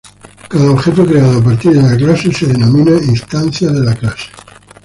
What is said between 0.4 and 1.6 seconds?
Cada objeto creado a